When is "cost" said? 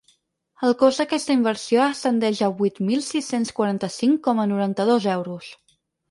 0.77-1.01